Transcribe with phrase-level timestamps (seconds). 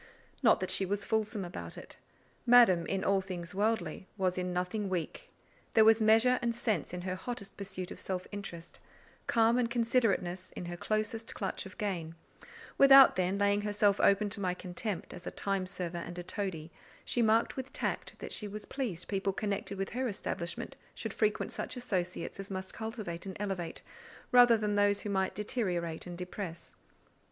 [0.41, 1.95] Not that she was fulsome about it:
[2.47, 5.29] Madame, in all things worldly, was in nothing weak;
[5.75, 8.79] there was measure and sense in her hottest pursuit of self interest,
[9.27, 12.15] calm and considerateness in her closest clutch of gain;
[12.79, 16.71] without, then, laying herself open to my contempt as a time server and a toadie,
[17.05, 21.51] she marked with tact that she was pleased people connected with her establishment should frequent
[21.51, 23.83] such associates as must cultivate and elevate,
[24.31, 26.75] rather than those who might deteriorate and depress.